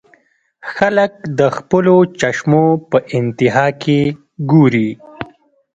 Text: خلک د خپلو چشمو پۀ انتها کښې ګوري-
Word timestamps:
خلک 0.73 1.11
د 1.39 1.39
خپلو 1.57 1.95
چشمو 2.19 2.65
پۀ 2.89 2.97
انتها 3.17 3.67
کښې 3.81 4.01
ګوري- 4.51 4.89